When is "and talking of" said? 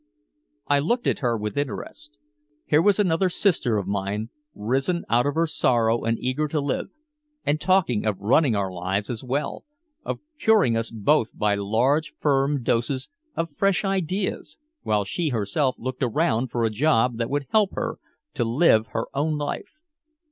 7.45-8.19